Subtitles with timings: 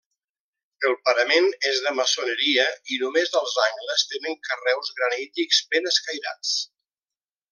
[0.87, 2.65] El parament és de maçoneria
[2.95, 6.57] i només els angles tenen carreus granítics ben escairats.